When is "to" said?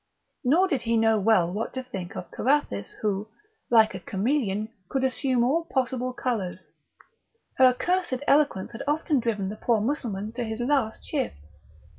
1.75-1.83, 10.31-10.43